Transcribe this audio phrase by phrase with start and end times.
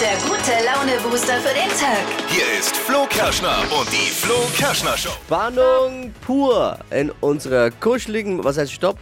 [0.00, 2.04] der gute Laune-Booster für den Tag.
[2.28, 5.10] Hier ist Flo Kerschner und die Flo Kerschner Show.
[5.26, 8.98] Spannung pur in unserer kuscheligen, was heißt Stopp?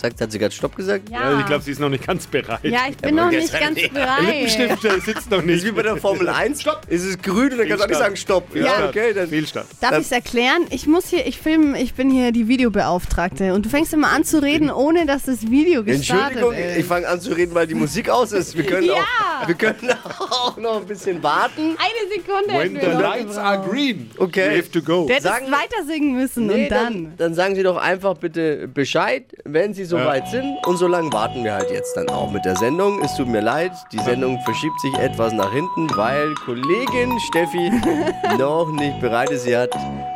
[0.00, 1.10] Sagt, hat sie gerade Stopp gesagt?
[1.10, 2.60] Ja, ich glaube, sie ist noch nicht ganz bereit.
[2.62, 4.20] Ja, ich bin noch nicht ganz Der bereit.
[4.22, 5.56] Lippenstift äh, sitzt noch nicht.
[5.58, 6.62] ist wie bei der Formel 1.
[6.62, 6.82] Stopp.
[6.88, 8.56] Ist es grün und dann kannst du auch nicht sagen Stopp.
[8.56, 8.88] Ja.
[8.88, 9.28] okay, dann.
[9.28, 9.66] Fehlstart.
[9.80, 10.62] Darf ich es erklären?
[10.70, 14.24] Ich muss hier, ich film, ich bin hier die Videobeauftragte und du fängst immer an
[14.24, 16.78] zu reden, ohne dass das Video gestartet Entschuldigung, ist.
[16.78, 18.56] ich fange an zu reden, weil die Musik aus ist.
[18.56, 18.94] Wir können, Ja.
[19.42, 21.76] auch, wir können auch noch ein bisschen warten.
[21.76, 22.54] Eine Sekunde.
[22.58, 24.52] When the lights are green, Okay.
[24.52, 25.04] you have to go.
[25.06, 27.12] Du hättest Sagen- weiter singen müssen Nee, und dann.
[27.18, 30.56] dann sagen Sie doch einfach bitte Bescheid, wenn Sie soweit sind.
[30.66, 33.02] Und so lange warten wir halt jetzt dann auch mit der Sendung.
[33.02, 37.70] Es tut mir leid, die Sendung verschiebt sich etwas nach hinten, weil Kollegin Steffi
[38.38, 39.44] noch nicht bereit ist.
[39.44, 39.70] Sie hat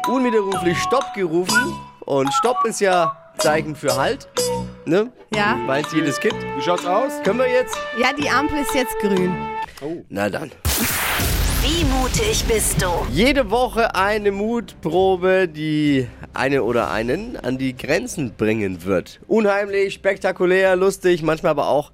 [0.09, 1.75] unwiderruflich Stopp gerufen.
[2.07, 4.29] Und Stopp ist ja Zeichen für Halt.
[4.87, 5.11] Ne?
[5.35, 5.59] Ja.
[5.67, 6.37] Weiß jedes Kind.
[6.57, 7.13] Wie schaut's aus?
[7.25, 7.77] Können wir jetzt?
[7.99, 9.35] Ja, die Ampel ist jetzt grün.
[10.09, 10.51] Na dann.
[11.67, 12.89] Wie mutig bist du?
[13.11, 19.19] Jede Woche eine Mutprobe, die eine oder einen an die Grenzen bringen wird.
[19.29, 21.91] Unheimlich, spektakulär, lustig, manchmal aber auch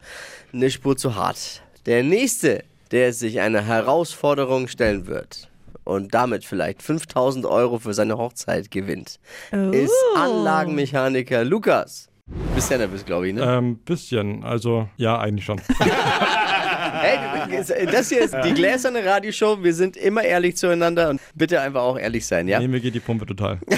[0.53, 1.63] eine Spur zu hart.
[1.87, 5.49] Der nächste, der sich einer Herausforderung stellen wird
[5.85, 9.21] und damit vielleicht 5000 Euro für seine Hochzeit gewinnt,
[9.71, 12.09] ist Anlagenmechaniker Lukas.
[12.57, 13.43] Bist ja nervös, glaube ich, ne?
[13.45, 15.61] Ähm, bisschen, also ja, eigentlich schon.
[17.11, 19.63] Hey, das hier ist die gläserne Radioshow.
[19.63, 22.61] Wir sind immer ehrlich zueinander und bitte einfach auch ehrlich sein, ja?
[22.61, 23.59] Nee, mir geht die Pumpe total.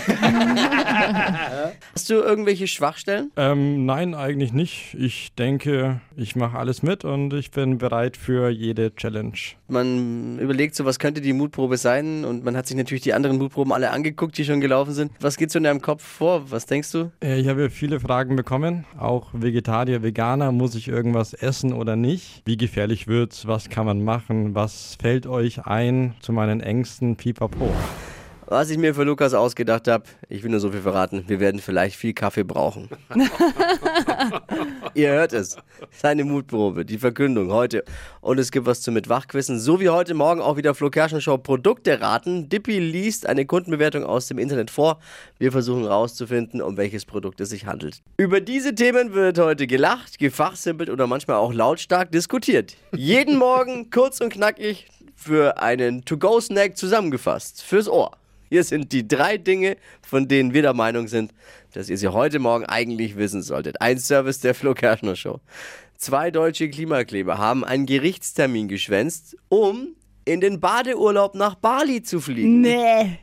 [1.94, 3.30] Hast du irgendwelche Schwachstellen?
[3.36, 4.94] ähm, nein, eigentlich nicht.
[4.98, 9.32] Ich denke, ich mache alles mit und ich bin bereit für jede Challenge.
[9.68, 12.24] Man überlegt so, was könnte die Mutprobe sein?
[12.24, 15.12] Und man hat sich natürlich die anderen Mutproben alle angeguckt, die schon gelaufen sind.
[15.20, 16.50] Was geht so in deinem Kopf vor?
[16.50, 17.10] Was denkst du?
[17.22, 22.42] Äh, ich habe viele Fragen bekommen, auch Vegetarier, Veganer, muss ich irgendwas essen oder nicht?
[22.44, 23.46] Wie gefährlich wird's?
[23.46, 24.56] Was kann man machen?
[24.56, 27.14] Was fällt euch ein zu meinen Ängsten?
[27.14, 27.70] Pipapo.
[28.52, 31.58] Was ich mir für Lukas ausgedacht habe, ich will nur so viel verraten, wir werden
[31.58, 32.90] vielleicht viel Kaffee brauchen.
[34.94, 35.56] Ihr hört es.
[35.90, 37.82] Seine Mutprobe, die Verkündung heute.
[38.20, 39.58] Und es gibt was zu mit Wachquissen.
[39.58, 42.50] So wie heute Morgen auch wieder Flo Show Produkte raten.
[42.50, 45.00] Dippy liest eine Kundenbewertung aus dem Internet vor.
[45.38, 48.02] Wir versuchen herauszufinden, um welches Produkt es sich handelt.
[48.18, 52.76] Über diese Themen wird heute gelacht, gefachsimpelt oder manchmal auch lautstark diskutiert.
[52.94, 57.62] Jeden Morgen kurz und knackig für einen To-Go-Snack zusammengefasst.
[57.62, 58.10] Fürs Ohr.
[58.52, 61.32] Hier sind die drei Dinge, von denen wir der Meinung sind,
[61.72, 63.80] dass ihr sie heute Morgen eigentlich wissen solltet.
[63.80, 65.40] Ein Service der Flo Kerschner Show.
[65.96, 69.96] Zwei deutsche Klimakleber haben einen Gerichtstermin geschwänzt, um
[70.26, 72.60] in den Badeurlaub nach Bali zu fliegen.
[72.60, 73.20] Nee.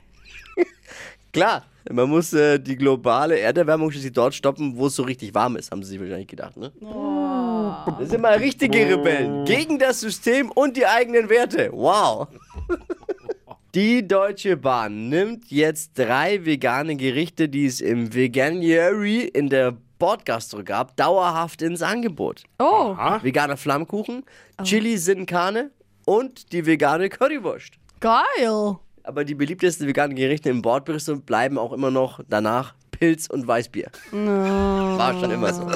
[1.32, 5.58] Klar, man muss äh, die globale Erderwärmung schließlich dort stoppen, wo es so richtig warm
[5.58, 6.72] ist, haben sie sich wahrscheinlich gedacht, ne?
[8.00, 9.46] Das sind mal richtige Rebellen.
[9.46, 11.70] Gegen das System und die eigenen Werte.
[11.72, 12.30] Wow.
[13.80, 20.66] Die Deutsche Bahn nimmt jetzt drei vegane Gerichte, die es im Veganuary in der Bordgastro
[20.66, 22.44] gab, dauerhaft ins Angebot.
[22.60, 22.98] Oh.
[23.22, 24.26] Veganer Flammkuchen,
[24.64, 25.72] Chili Sin Carne
[26.04, 27.76] und die vegane Currywurst.
[28.02, 28.76] Geil.
[29.04, 33.92] Aber die beliebtesten veganen Gerichte im Bordbistro bleiben auch immer noch danach Pilz und Weißbier.
[34.12, 35.66] War schon immer so.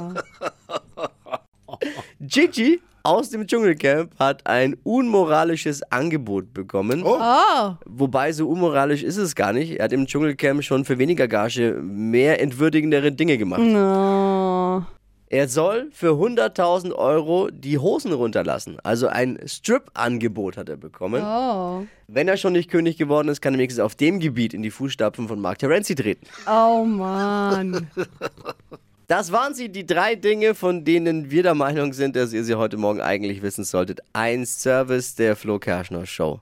[2.19, 7.03] Gigi aus dem Dschungelcamp hat ein unmoralisches Angebot bekommen.
[7.03, 7.75] Oh.
[7.85, 9.77] Wobei, so unmoralisch ist es gar nicht.
[9.77, 13.61] Er hat im Dschungelcamp schon für weniger Gage mehr entwürdigendere Dinge gemacht.
[13.61, 14.83] Oh.
[15.27, 18.77] Er soll für 100.000 Euro die Hosen runterlassen.
[18.83, 21.23] Also ein Strip-Angebot hat er bekommen.
[21.25, 21.85] Oh.
[22.07, 24.71] Wenn er schon nicht König geworden ist, kann er wenigstens auf dem Gebiet in die
[24.71, 26.25] Fußstapfen von Mark Terenzi treten.
[26.47, 27.87] Oh Mann.
[29.13, 32.55] Das waren sie, die drei Dinge, von denen wir der Meinung sind, dass ihr sie
[32.55, 34.01] heute Morgen eigentlich wissen solltet.
[34.11, 36.39] Ein Service der Flo Kerschner Show.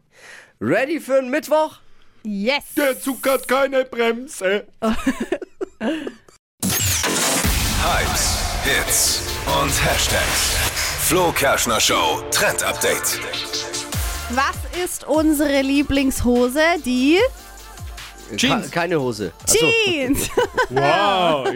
[0.62, 1.80] Ready für einen Mittwoch?
[2.24, 2.64] Yes.
[2.78, 4.68] Der Zug hat keine Bremse.
[4.82, 6.08] Hypes,
[8.64, 9.24] Hits
[9.62, 10.56] und Hashtags.
[11.10, 13.20] Flo Kerschner Show Trend Update.
[14.30, 16.62] Was ist unsere Lieblingshose?
[16.86, 17.20] Die
[18.38, 18.66] Jeans.
[18.66, 19.32] Ke- keine Hose.
[19.44, 19.66] Achso.
[19.86, 20.30] Jeans.
[20.74, 21.50] Wow.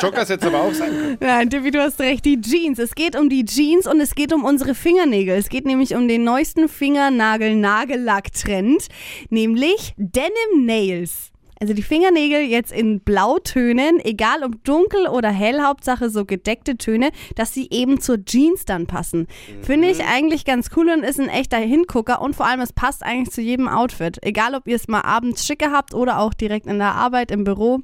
[0.00, 1.18] Joggers es aber auch sein können.
[1.20, 2.24] Nein, Tippi, du hast recht.
[2.24, 2.78] Die Jeans.
[2.78, 5.36] Es geht um die Jeans und es geht um unsere Fingernägel.
[5.36, 8.86] Es geht nämlich um den neuesten Fingernagel-Nagellack-Trend,
[9.30, 11.30] nämlich Denim Nails.
[11.60, 17.10] Also die Fingernägel jetzt in Blautönen, egal ob dunkel oder hell, Hauptsache so gedeckte Töne,
[17.34, 19.26] dass sie eben zur Jeans dann passen.
[19.62, 23.02] Finde ich eigentlich ganz cool und ist ein echter Hingucker und vor allem es passt
[23.02, 24.18] eigentlich zu jedem Outfit.
[24.22, 27.44] Egal ob ihr es mal abends schicke habt oder auch direkt in der Arbeit, im
[27.44, 27.80] Büro.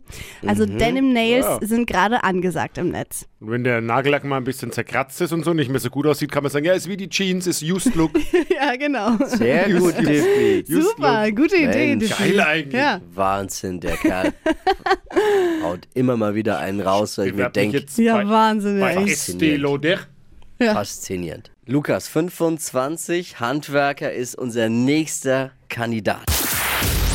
[0.47, 1.59] Also Denim Nails Ja.
[1.67, 3.27] sind gerade angesagt im Netz.
[3.41, 6.07] Und wenn der Nagellack mal ein bisschen zerkratzt ist und so, nicht mehr so gut
[6.07, 8.13] aussieht, kann man sagen, ja, ist wie die Jeans, ist Used Look.
[8.49, 9.17] ja, genau.
[9.27, 9.95] Sehr gut.
[10.67, 11.97] Super, gute Idee.
[11.97, 12.73] Geil eigentlich.
[12.81, 13.01] Ja.
[13.13, 14.33] Wahnsinn, der Kerl.
[15.63, 18.97] Haut immer mal wieder einen raus, weil ich mir denke, Ja, Wahnsinn, bei.
[18.97, 19.99] Estée Lauder.
[20.59, 21.51] faszinierend.
[21.67, 26.25] Lukas, 25, Handwerker ist unser nächster Kandidat.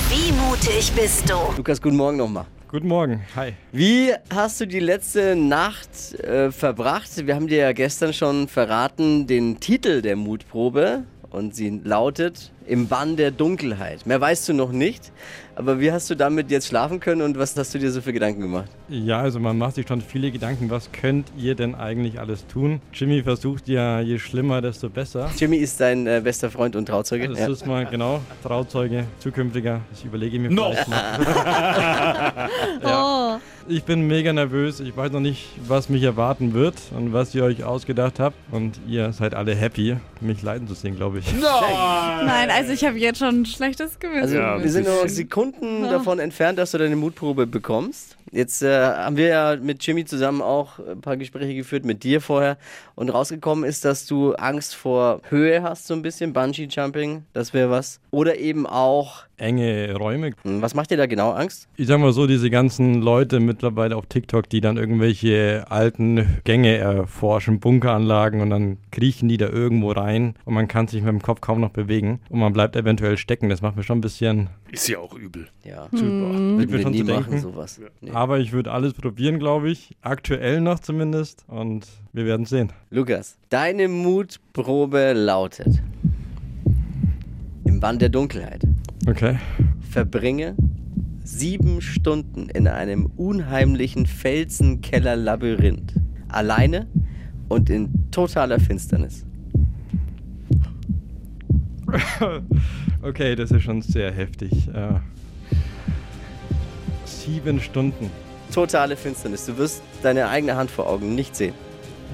[0.10, 1.36] Wie mutig bist du?
[1.56, 2.46] Lukas, guten Morgen nochmal.
[2.68, 3.54] Guten Morgen, hi.
[3.72, 7.26] Wie hast du die letzte Nacht äh, verbracht?
[7.26, 12.88] Wir haben dir ja gestern schon verraten den Titel der Mutprobe und sie lautet Im
[12.88, 14.06] Bann der Dunkelheit.
[14.06, 15.12] Mehr weißt du noch nicht,
[15.56, 18.14] aber wie hast du damit jetzt schlafen können und was hast du dir so für
[18.14, 18.70] Gedanken gemacht?
[18.90, 22.80] Ja, also man macht sich schon viele Gedanken, was könnt ihr denn eigentlich alles tun?
[22.94, 25.30] Jimmy versucht ja, je schlimmer, desto besser.
[25.38, 27.28] Jimmy ist dein äh, bester Freund und Trauzeuge.
[27.28, 27.48] Das Ja.
[27.50, 29.82] ist mal genau Trauzeuge, zukünftiger.
[29.92, 31.20] Das überlege ich mir vielleicht mal.
[32.84, 33.19] ja.
[33.72, 34.80] Ich bin mega nervös.
[34.80, 38.36] Ich weiß noch nicht, was mich erwarten wird und was ihr euch ausgedacht habt.
[38.50, 41.26] Und ihr seid alle happy, mich leiden zu sehen, glaube ich.
[41.40, 44.22] Nein, also ich habe jetzt schon ein schlechtes Gewissen.
[44.22, 45.08] Also Ja, wir sind nur.
[45.08, 48.18] Sekunden davon entfernt, dass du deine Mutprobe bekommst.
[48.32, 52.22] Jetzt äh, haben wir ja mit Jimmy zusammen auch ein paar Gespräche geführt, mit dir
[52.22, 52.58] vorher.
[52.96, 56.34] Und rausgekommen ist, dass du Angst vor Höhe hast, so ein bisschen.
[56.34, 58.00] Bungee-Jumping, das wäre was.
[58.10, 60.32] Oder eben auch, Enge Räume.
[60.44, 61.68] hm, was macht dir da genau Angst?
[61.78, 66.76] Ich sag mal so, diese ganzen Leute mittlerweile auf TikTok, die dann irgendwelche alten Gänge
[66.78, 71.22] erforschen, Bunkeranlagen und dann kriechen die da irgendwo rein und man kann sich mit dem
[71.22, 73.50] Kopf kaum noch bewegen und man bleibt eventuell stecken.
[73.50, 74.50] Das macht mir schon ein bisschen.
[74.72, 75.48] Ist ja auch übel.
[75.64, 77.40] Ja, Ich würden wir schon nie zu machen, denken.
[77.40, 77.80] sowas.
[78.02, 78.12] Nee.
[78.12, 79.96] Aber ich würde alles probieren, glaube ich.
[80.02, 81.44] Aktuell noch zumindest.
[81.48, 82.72] Und wir werden sehen.
[82.92, 85.82] Lukas, deine Mutprobe lautet:
[87.66, 88.62] Im Bann der Dunkelheit.
[89.10, 89.38] Okay.
[89.90, 90.56] verbringe
[91.24, 95.94] sieben Stunden in einem unheimlichen Felsenkeller-Labyrinth.
[96.28, 96.86] Alleine
[97.48, 99.26] und in totaler Finsternis.
[103.02, 104.52] Okay, das ist schon sehr heftig.
[104.74, 105.00] Äh,
[107.06, 108.12] sieben Stunden.
[108.54, 109.46] Totale Finsternis.
[109.46, 111.54] Du wirst deine eigene Hand vor Augen nicht sehen.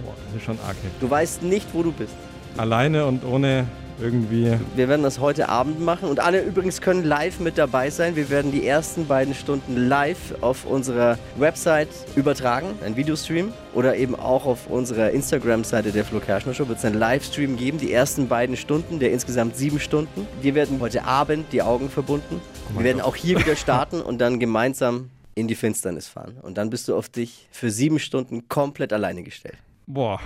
[0.03, 0.99] Boah, das ist schon arg heftig.
[0.99, 2.13] Du weißt nicht, wo du bist.
[2.57, 3.65] Alleine und ohne
[3.99, 4.57] irgendwie.
[4.75, 8.15] Wir werden das heute Abend machen und alle übrigens können live mit dabei sein.
[8.15, 14.15] Wir werden die ersten beiden Stunden live auf unserer Website übertragen, ein Videostream oder eben
[14.15, 18.27] auch auf unserer Instagram-Seite der Flo Kerschner Show wird es einen Livestream geben, die ersten
[18.27, 20.27] beiden Stunden, der insgesamt sieben Stunden.
[20.41, 22.41] Wir werden heute Abend die Augen verbunden.
[22.75, 26.37] Wir werden auch hier wieder starten und dann gemeinsam in die Finsternis fahren.
[26.41, 29.57] Und dann bist du auf dich für sieben Stunden komplett alleine gestellt.
[29.85, 30.19] Boah,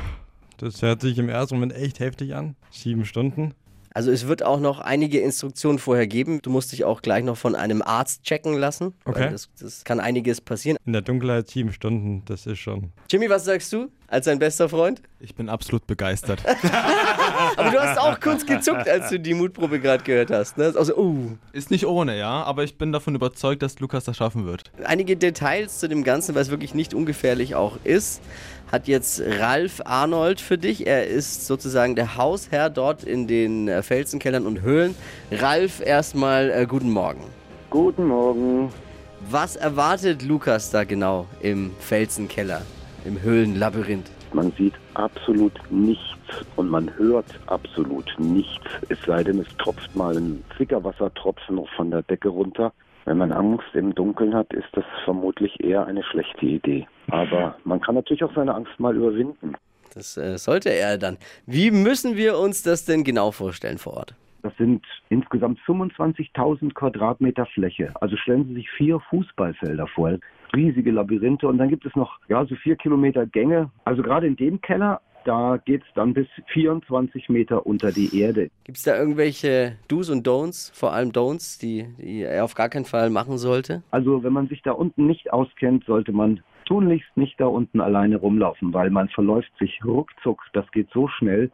[0.57, 2.55] das hört sich im ersten Moment echt heftig an.
[2.69, 3.53] Sieben Stunden.
[3.93, 6.41] Also es wird auch noch einige Instruktionen vorher geben.
[6.41, 8.93] Du musst dich auch gleich noch von einem Arzt checken lassen.
[9.05, 9.21] Okay.
[9.21, 10.77] Weil Das, das kann einiges passieren.
[10.85, 12.91] In der Dunkelheit sieben Stunden, das ist schon.
[13.09, 15.01] Jimmy, was sagst du als dein bester Freund?
[15.19, 16.41] Ich bin absolut begeistert.
[17.57, 20.57] Aber du hast auch kurz gezuckt, als du die Mutprobe gerade gehört hast.
[20.57, 20.73] Ne?
[20.75, 21.37] Also, uh.
[21.53, 24.71] Ist nicht ohne, ja, aber ich bin davon überzeugt, dass Lukas das schaffen wird.
[24.83, 28.21] Einige Details zu dem Ganzen, weil es wirklich nicht ungefährlich auch ist,
[28.71, 30.87] hat jetzt Ralf Arnold für dich.
[30.87, 34.95] Er ist sozusagen der Hausherr dort in den äh, Felsenkellern und Höhlen.
[35.31, 37.23] Ralf, erstmal äh, guten Morgen.
[37.69, 38.71] Guten Morgen.
[39.29, 42.61] Was erwartet Lukas da genau im Felsenkeller,
[43.05, 44.09] im Höhlenlabyrinth?
[44.33, 46.05] Man sieht absolut nichts
[46.55, 48.65] und man hört absolut nichts.
[48.89, 52.73] Es sei denn, es tropft mal ein Fickerwassertropfen noch von der Decke runter.
[53.05, 56.87] Wenn man Angst im Dunkeln hat, ist das vermutlich eher eine schlechte Idee.
[57.09, 59.55] Aber man kann natürlich auch seine Angst mal überwinden.
[59.93, 61.17] Das äh, sollte er dann.
[61.47, 64.13] Wie müssen wir uns das denn genau vorstellen vor Ort?
[64.41, 67.91] Das sind insgesamt 25.000 Quadratmeter Fläche.
[68.01, 70.17] Also stellen Sie sich vier Fußballfelder vor.
[70.55, 71.47] Riesige Labyrinthe.
[71.47, 73.69] Und dann gibt es noch ja, so vier Kilometer Gänge.
[73.85, 78.49] Also gerade in dem Keller, da geht es dann bis 24 Meter unter die Erde.
[78.63, 82.69] Gibt es da irgendwelche Do's und Don'ts, vor allem Don'ts, die, die er auf gar
[82.69, 83.83] keinen Fall machen sollte?
[83.91, 88.17] Also wenn man sich da unten nicht auskennt, sollte man tunlichst nicht da unten alleine
[88.17, 90.41] rumlaufen, weil man verläuft sich ruckzuck.
[90.53, 91.51] Das geht so schnell.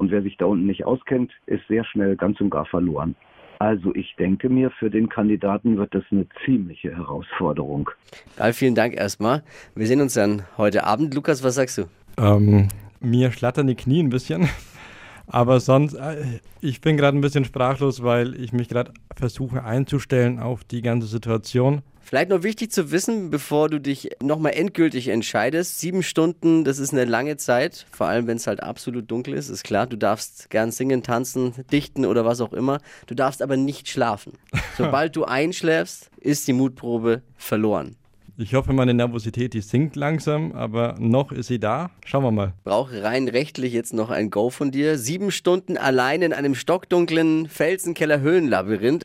[0.00, 3.14] Und wer sich da unten nicht auskennt, ist sehr schnell ganz und gar verloren.
[3.58, 7.90] Also ich denke mir, für den Kandidaten wird das eine ziemliche Herausforderung.
[8.38, 9.42] Ralf, vielen Dank erstmal.
[9.74, 11.14] Wir sehen uns dann heute Abend.
[11.14, 11.82] Lukas, was sagst du?
[12.16, 12.68] Ähm,
[13.00, 14.48] mir schlattern die Knie ein bisschen.
[15.26, 20.38] Aber sonst, äh, ich bin gerade ein bisschen sprachlos, weil ich mich gerade versuche einzustellen
[20.40, 21.82] auf die ganze Situation.
[22.10, 25.78] Vielleicht noch wichtig zu wissen, bevor du dich nochmal endgültig entscheidest.
[25.78, 29.48] Sieben Stunden, das ist eine lange Zeit, vor allem wenn es halt absolut dunkel ist.
[29.48, 32.80] Ist klar, du darfst gern singen, tanzen, dichten oder was auch immer.
[33.06, 34.32] Du darfst aber nicht schlafen.
[34.76, 37.94] Sobald du einschläfst, ist die Mutprobe verloren.
[38.42, 41.90] Ich hoffe, meine Nervosität, die sinkt langsam, aber noch ist sie da.
[42.06, 42.54] Schauen wir mal.
[42.64, 44.96] Brauche rein rechtlich jetzt noch ein Go von dir.
[44.96, 49.04] Sieben Stunden allein in einem stockdunklen Felsenkeller-Höhlenlabyrinth.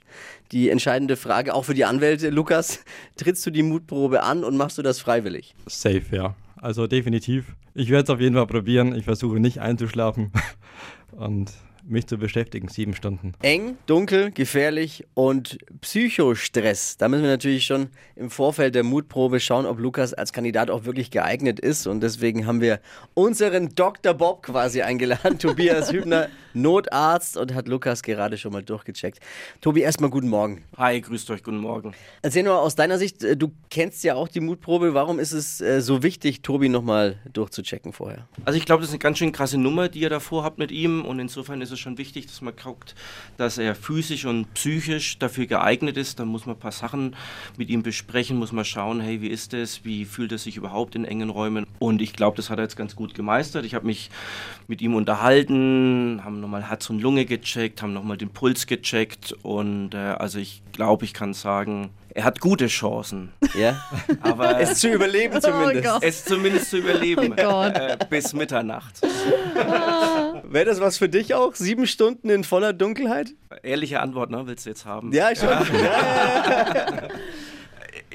[0.53, 2.29] Die entscheidende Frage auch für die Anwälte.
[2.29, 2.85] Lukas,
[3.17, 5.53] trittst du die Mutprobe an und machst du das freiwillig?
[5.65, 6.35] Safe, ja.
[6.55, 7.57] Also definitiv.
[7.73, 8.95] Ich werde es auf jeden Fall probieren.
[8.95, 10.31] Ich versuche nicht einzuschlafen
[11.11, 11.51] und
[11.87, 13.33] mich zu beschäftigen, sieben Stunden.
[13.41, 16.97] Eng, dunkel, gefährlich und Psychostress.
[16.97, 20.85] Da müssen wir natürlich schon im Vorfeld der Mutprobe schauen, ob Lukas als Kandidat auch
[20.85, 21.87] wirklich geeignet ist.
[21.87, 22.79] Und deswegen haben wir
[23.13, 24.13] unseren Dr.
[24.13, 29.19] Bob quasi eingeladen, Tobias Hübner, Notarzt, und hat Lukas gerade schon mal durchgecheckt.
[29.61, 30.63] Tobi, erstmal guten Morgen.
[30.77, 31.93] Hi, grüßt euch, guten Morgen.
[32.21, 34.93] Erzähl nur aus deiner Sicht, äh, du kennst ja auch die Mutprobe.
[34.93, 38.27] Warum ist es äh, so wichtig, Tobi nochmal durchzuchecken vorher?
[38.45, 40.71] Also ich glaube, das ist eine ganz schön krasse Nummer, die ihr davor habt mit
[40.71, 42.95] ihm und insofern ist es schon wichtig, dass man guckt,
[43.37, 46.19] dass er physisch und psychisch dafür geeignet ist.
[46.19, 47.15] Dann muss man ein paar Sachen
[47.57, 50.95] mit ihm besprechen, muss man schauen, hey, wie ist es, wie fühlt er sich überhaupt
[50.95, 53.65] in engen Räumen und ich glaube, das hat er jetzt ganz gut gemeistert.
[53.65, 54.09] Ich habe mich
[54.67, 59.93] mit ihm unterhalten, haben nochmal Herz und Lunge gecheckt, haben nochmal den Puls gecheckt und
[59.93, 63.31] äh, also ich glaube, ich kann sagen, er hat gute Chancen.
[63.55, 63.81] Ja?
[64.21, 65.85] Aber Es zu überleben zumindest.
[65.85, 66.03] Gott.
[66.03, 67.75] es zumindest zu überleben Oh Gott.
[67.75, 68.95] äh, bis Mitternacht.
[70.49, 71.55] Wäre das was für dich auch?
[71.55, 73.33] Sieben Stunden in voller Dunkelheit?
[73.63, 75.11] Ehrliche Antwort, ne, willst du jetzt haben?
[75.11, 75.49] Ja, schon.
[75.49, 77.07] Ja.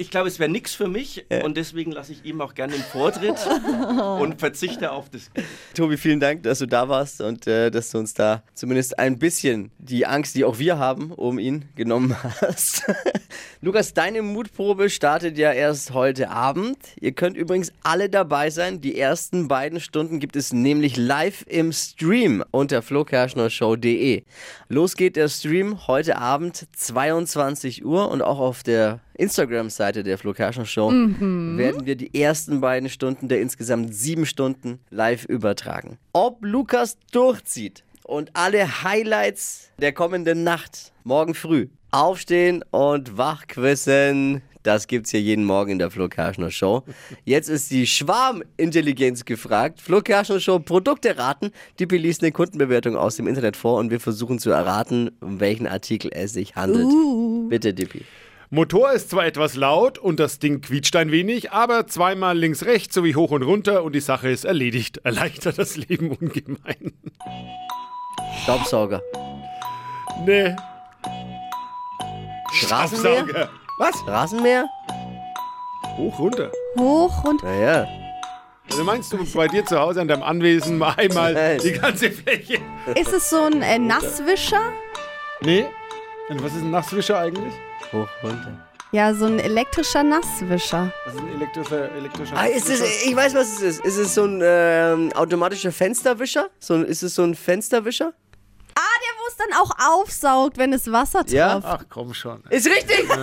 [0.01, 2.83] Ich glaube, es wäre nichts für mich und deswegen lasse ich ihm auch gerne den
[2.83, 3.37] Vortritt
[4.19, 5.31] und verzichte auf das.
[5.75, 9.19] Tobi, vielen Dank, dass du da warst und äh, dass du uns da zumindest ein
[9.19, 12.91] bisschen die Angst, die auch wir haben, um ihn genommen hast.
[13.61, 16.79] Lukas, deine Mutprobe startet ja erst heute Abend.
[16.99, 18.81] Ihr könnt übrigens alle dabei sein.
[18.81, 24.23] Die ersten beiden Stunden gibt es nämlich live im Stream unter flokerschnershow.de.
[24.71, 30.33] Los geht der Stream heute Abend 22 Uhr und auch auf der Instagram-Seite der Flo
[30.33, 35.99] Kerschner Show werden wir die ersten beiden Stunden der insgesamt sieben Stunden live übertragen.
[36.13, 44.87] Ob Lukas durchzieht und alle Highlights der kommenden Nacht morgen früh aufstehen und wachquissen, das
[44.87, 46.83] gibt's hier jeden Morgen in der Flo Kerschner Show.
[47.25, 49.81] Jetzt ist die Schwarmintelligenz gefragt.
[49.81, 51.51] Flo Kerschner Show Produkte raten.
[51.79, 55.67] Dippi liest eine Kundenbewertung aus dem Internet vor und wir versuchen zu erraten, um welchen
[55.67, 56.89] Artikel es sich handelt.
[57.49, 58.05] Bitte, Dippi.
[58.53, 62.97] Motor ist zwar etwas laut und das Ding quietscht ein wenig, aber zweimal links, rechts
[62.97, 64.97] sowie hoch und runter und die Sache ist erledigt.
[65.05, 66.93] Erleichtert das Leben ungemein.
[68.43, 69.03] Staubsauger.
[70.27, 70.57] Nee.
[72.53, 73.19] Straßenmäher?
[73.19, 73.51] Staubsauger.
[73.79, 73.95] Was?
[74.09, 74.67] Rasenmäher?
[75.97, 76.51] Hoch, runter.
[76.77, 77.87] Hoch und Naja.
[78.69, 81.61] Also meinst du bei dir zu Hause an deinem Anwesen mal einmal Nein.
[81.63, 82.59] die ganze Fläche?
[82.97, 84.73] ist es so ein äh, Nasswischer?
[85.41, 85.67] Nee.
[86.29, 87.55] Und was ist ein Nasswischer eigentlich?
[87.93, 88.67] Hoch, runter.
[88.93, 90.93] Ja, so ein elektrischer Nasswischer.
[91.05, 93.85] Das ist ein elektrischer, elektrischer Ah, ist es, ich weiß, was es ist.
[93.85, 96.49] Ist es so ein ähm, automatischer Fensterwischer?
[96.59, 98.13] So, ein- ist es so ein Fensterwischer?
[98.75, 99.71] Ah, der, wo es dann auch
[100.01, 101.33] aufsaugt, wenn es Wasser trifft.
[101.33, 101.61] Ja.
[101.63, 102.43] Ach komm schon.
[102.51, 103.07] Ist richtig!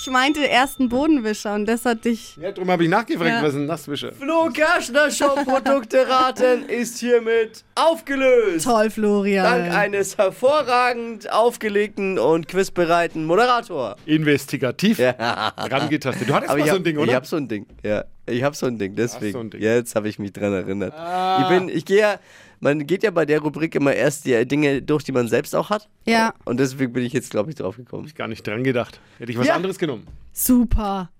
[0.00, 2.36] Ich meinte erst einen Bodenwischer und das hat dich.
[2.40, 3.42] Ja, darum habe ich nachgefragt, Ja.
[3.42, 4.12] was ist ein Nasswischer?
[4.12, 8.64] Flo Kerschner Show Produkte raten ist hiermit aufgelöst.
[8.64, 9.44] Toll, Florian.
[9.44, 13.96] Dank eines hervorragend aufgelegten und quizbereiten Moderator.
[14.06, 15.10] Investigativ Ja.
[15.58, 16.28] rangetastet.
[16.28, 17.14] Du hattest Aber mal ich so ein Ding, Ich oder?
[17.14, 18.04] hab so ein Ding, ja.
[18.26, 19.32] Ich hab so ein Ding, deswegen.
[19.32, 19.60] so ein Ding.
[19.60, 20.94] Jetzt habe ich mich dran erinnert.
[21.42, 22.18] Ich bin, ich gehe ja,
[22.60, 25.70] man geht ja bei der Rubrik immer erst die Dinge durch, die man selbst auch
[25.70, 25.88] hat.
[26.04, 28.10] Ja, Und deswegen bin ich jetzt, glaube ich, drauf gekommen.
[28.14, 29.00] Gar nicht dran gedacht.
[29.18, 29.54] Hätte ich was Ja.
[29.54, 30.06] anderes genommen.
[30.32, 31.10] super.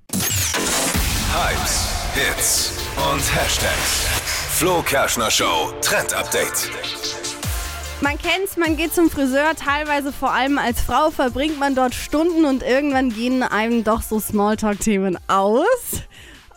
[1.33, 2.73] Hypes, Hits
[3.13, 4.07] und Hashtags.
[4.59, 6.71] Flo Kerschner Show Trend Update.
[8.03, 12.45] Man kennt's, man geht zum Friseur, teilweise vor allem als Frau verbringt man dort Stunden
[12.47, 16.03] und irgendwann gehen einem doch so Smalltalk-Themen aus.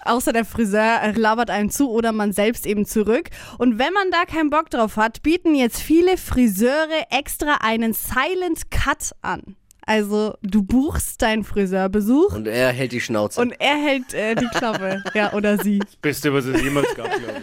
[0.05, 3.29] Außer der Friseur labert einem zu oder man selbst eben zurück.
[3.57, 8.69] Und wenn man da keinen Bock drauf hat, bieten jetzt viele Friseure extra einen Silent
[8.71, 9.55] Cut an.
[9.85, 13.41] Also du buchst deinen Friseurbesuch Und er hält die Schnauze.
[13.41, 15.03] und er hält äh, die Klappe.
[15.13, 15.79] ja, oder sie.
[16.01, 17.41] Beste, was es jemals gab, glaube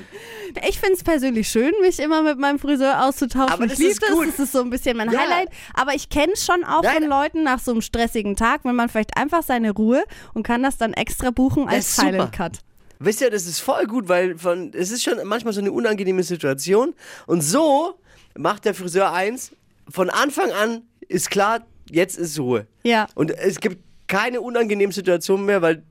[0.55, 0.69] ich.
[0.69, 3.53] Ich finde es persönlich schön, mich immer mit meinem Friseur auszutauschen.
[3.53, 4.29] Aber ich das liebe ist das, gut.
[4.29, 5.21] das ist so ein bisschen mein Ja.
[5.21, 5.49] Highlight.
[5.75, 6.95] Aber ich kenne es schon auch Nein.
[7.03, 10.03] von Leuten nach so einem stressigen Tag, wenn man vielleicht einfach seine Ruhe
[10.35, 11.97] und kann das dann extra buchen Das als.
[11.97, 12.59] Silent Cut.
[12.99, 16.23] Wisst ihr, das ist voll gut, weil von, es ist schon manchmal so eine unangenehme
[16.23, 16.95] Situation.
[17.27, 17.95] Und so
[18.37, 19.53] macht der Friseur eins,
[19.89, 21.61] von Anfang an ist klar,
[21.93, 22.67] jetzt ist Ruhe.
[22.83, 23.07] Ja.
[23.15, 25.83] Und es gibt keine unangenehmen Situationen mehr, weil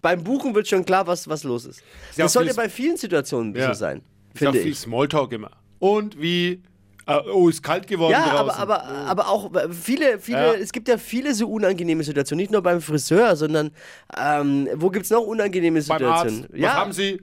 [0.00, 1.80] beim Buchen wird schon klar, was, was los ist.
[2.16, 3.68] ja Das sollte bei vielen Situationen Ja.
[3.68, 4.74] so sein, Ist auch finde viel.
[4.74, 5.50] Smalltalk immer.
[5.78, 6.60] Und wie,
[7.06, 8.62] äh, oh, ist kalt geworden Ja, aber, draußen.
[8.62, 10.52] aber, aber auch äh, viele, viele, Ja.
[10.54, 12.40] es gibt ja viele so unangenehme Situationen.
[12.42, 13.70] Nicht nur beim Friseur, sondern
[14.16, 16.42] ähm, wo gibt es noch unangenehme Beim Situationen?
[16.44, 17.20] Arzt, ja, was haben Sie?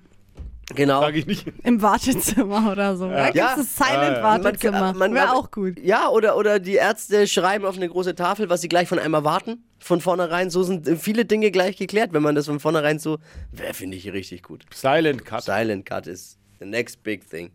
[0.76, 1.02] Genau.
[1.02, 1.46] Sag ich nicht.
[1.64, 3.10] Im Wartezimmer oder so.
[3.10, 3.56] Da Ja.
[3.56, 4.00] das Ja, ja.
[4.02, 4.80] Silent-Wartezimmer.
[4.80, 5.80] Man- man- Wäre auch gut.
[5.80, 9.14] Ja, oder, oder die Ärzte schreiben auf eine große Tafel, was sie gleich von einem
[9.14, 9.64] erwarten.
[9.80, 13.18] Von vornherein, so sind äh, viele Dinge gleich geklärt, wenn man das von vornherein so,
[13.52, 14.66] wäre, finde ich richtig gut.
[14.74, 15.44] Silent Cut.
[15.44, 17.52] Silent Cut is the next big thing.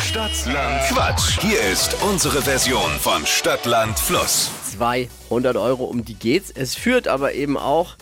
[0.00, 1.40] Stadtland Quatsch.
[1.40, 4.50] Hier ist unsere Version von Stadtland Fluss.
[4.76, 6.50] 200 Euro, um die geht's.
[6.50, 7.96] Es führt aber eben auch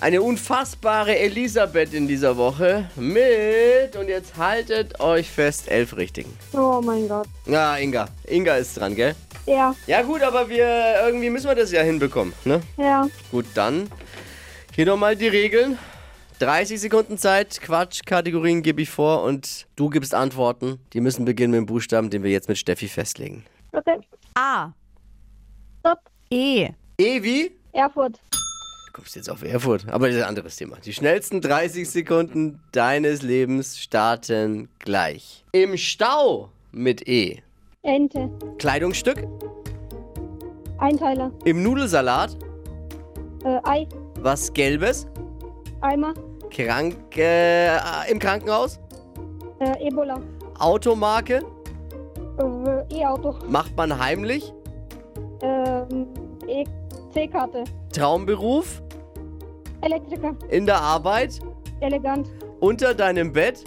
[0.00, 6.36] eine unfassbare Elisabeth in dieser Woche mit, und jetzt haltet euch fest, elf Richtigen.
[6.52, 7.26] Oh mein Gott.
[7.46, 8.08] Ja, Inga.
[8.26, 9.14] Inga ist dran, gell?
[9.46, 10.66] Ja, Ja gut, aber wir,
[11.06, 12.60] irgendwie müssen wir das ja hinbekommen, ne?
[12.76, 13.08] ja.
[13.30, 13.88] Gut, dann
[14.74, 15.78] hier nochmal die Regeln.
[16.40, 20.78] 30 Sekunden Zeit, Quatsch-Kategorien gebe ich vor und du gibst Antworten.
[20.92, 23.44] Die müssen beginnen mit dem Buchstaben, den wir jetzt mit Steffi festlegen.
[23.72, 23.98] Okay.
[24.34, 24.72] A.
[25.80, 26.00] Stopp.
[26.30, 26.68] E.
[26.98, 27.52] E wie?
[27.72, 28.20] Erfurt.
[28.96, 30.78] Du kommst jetzt auf Erfurt, aber das ist ein anderes Thema.
[30.82, 35.44] Die schnellsten 30 Sekunden deines Lebens starten gleich.
[35.52, 37.42] Im Stau mit E.
[37.82, 38.30] Ente.
[38.56, 39.28] Kleidungsstück.
[40.78, 41.30] Einteiler.
[41.44, 42.38] Im Nudelsalat.
[43.44, 43.86] Äh, Ei.
[44.20, 45.06] Was Gelbes.
[45.82, 46.14] Eimer.
[46.50, 47.76] Krank, äh,
[48.10, 48.80] Im Krankenhaus.
[49.60, 50.22] Äh, Ebola.
[50.58, 51.42] Automarke.
[52.38, 53.34] Äh, E-Auto.
[53.46, 54.54] Macht man heimlich.
[55.42, 56.06] Ähm,
[56.48, 57.64] E-C-Karte.
[57.92, 58.80] Traumberuf.
[59.86, 60.36] Elektriker.
[60.50, 61.38] In der Arbeit.
[61.80, 62.28] Elegant.
[62.58, 63.62] Unter deinem Bett.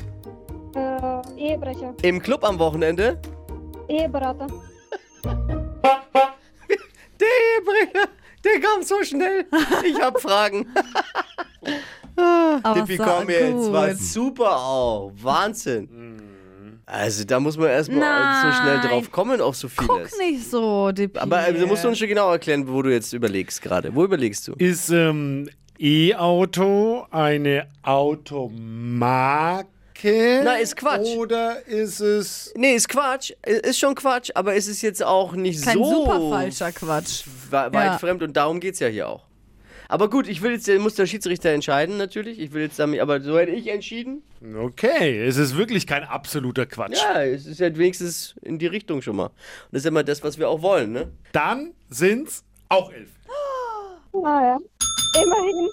[0.75, 1.95] Äh, Ehebrecher.
[2.01, 3.17] Im Club am Wochenende.
[3.87, 4.47] Eheberater.
[7.19, 8.07] Der Ehebringer,
[8.45, 9.45] der kam so schnell.
[9.83, 10.67] Ich hab Fragen.
[12.63, 13.73] Aber Tippi, so komm jetzt.
[13.73, 15.11] War super auch.
[15.21, 16.79] Wahnsinn.
[16.85, 20.11] Also da muss man erstmal so schnell drauf kommen auf so vieles.
[20.11, 21.19] Guck nicht so, Dippi.
[21.19, 23.93] Aber äh, du musst uns schon genau erklären, wo du jetzt überlegst gerade.
[23.93, 24.53] Wo überlegst du?
[24.53, 25.49] Ist ähm,
[25.81, 29.67] E-Auto eine Automarke?
[30.43, 31.07] Na, ist Quatsch.
[31.15, 32.53] Oder ist es.
[32.57, 33.31] Nee, ist Quatsch.
[33.45, 37.23] Ist schon Quatsch, aber es ist jetzt auch nicht Kein so super falscher Quatsch.
[37.49, 37.97] weit Ja.
[37.97, 39.23] fremd und darum geht's ja hier auch.
[39.87, 42.39] Aber gut, ich will jetzt, muss der Schiedsrichter entscheiden natürlich.
[42.39, 44.21] Ich will jetzt damit, aber so hätte ich entschieden.
[44.61, 47.01] Okay, es ist wirklich kein absoluter Quatsch.
[47.01, 49.27] Ja, es ist ja wenigstens in die Richtung schon mal.
[49.27, 49.33] Und
[49.71, 51.07] das ist immer das, was wir auch wollen, ne?
[51.31, 53.09] Dann sind's auch elf.
[54.13, 54.57] Naja.
[55.15, 55.71] Immerhin.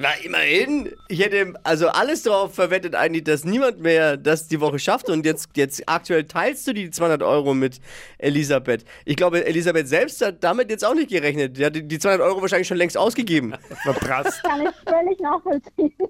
[0.00, 0.92] Na, immerhin.
[1.08, 5.10] Ich hätte also alles darauf verwettet eigentlich, dass niemand mehr das die Woche schafft.
[5.10, 7.80] Und jetzt, jetzt aktuell teilst du die 200 Euro mit
[8.18, 8.84] Elisabeth.
[9.04, 11.56] Ich glaube, Elisabeth selbst hat damit jetzt auch nicht gerechnet.
[11.56, 13.54] Die hat die 200 Euro wahrscheinlich schon längst ausgegeben.
[13.82, 14.40] Verprasst.
[14.44, 15.92] Kann ich völlig nachvollziehen.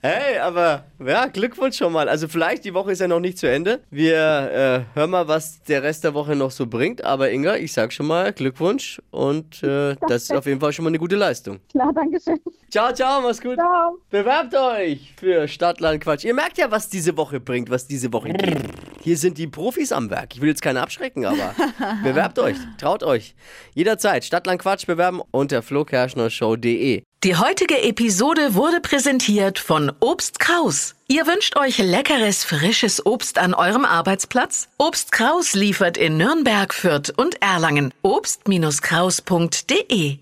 [0.00, 2.08] Hey, aber ja, Glückwunsch schon mal.
[2.08, 3.80] Also vielleicht, die Woche ist ja noch nicht zu Ende.
[3.90, 7.04] Wir äh, hören mal, was der Rest der Woche noch so bringt.
[7.04, 10.84] Aber Inga, ich sag schon mal Glückwunsch und äh, das ist auf jeden Fall schon
[10.84, 11.58] mal eine gute Leistung.
[11.70, 12.38] Klar, danke schön.
[12.70, 13.56] Ciao, ciao, mach's gut.
[13.56, 13.96] Ciao.
[14.10, 16.24] Bewerbt euch für Stadtland Quatsch.
[16.24, 18.58] Ihr merkt ja, was diese Woche bringt, was diese Woche geht.
[19.02, 20.34] Hier sind die Profis am Werk.
[20.34, 21.54] Ich will jetzt keine abschrecken, aber
[22.02, 23.34] bewerbt euch, traut euch.
[23.74, 27.04] Jederzeit Stadtland Quatsch bewerben unter flokerschnershow.de.
[27.24, 30.94] Die heutige Episode wurde präsentiert von Obst Kraus.
[31.08, 34.68] Ihr wünscht euch leckeres, frisches Obst an eurem Arbeitsplatz?
[34.76, 37.94] Obst Kraus liefert in Nürnberg, Fürth und Erlangen.
[38.02, 40.18] Obst-Kraus.de